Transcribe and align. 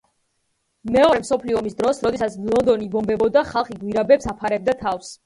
მეორე 0.93 1.19
მსოფლიო 1.25 1.59
ომის 1.59 1.77
დროს, 1.81 1.99
როდესაც 2.07 2.37
ლონდონი 2.47 2.87
იბომბებოდა, 2.87 3.45
ხალხი 3.51 3.79
გვირაბებს 3.83 4.29
აფარებდა 4.35 4.77
თავს. 4.81 5.13